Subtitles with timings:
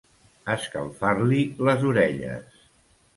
[0.53, 2.65] Escalfar-li les orelles.